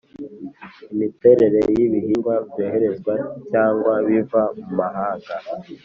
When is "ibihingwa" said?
1.87-2.33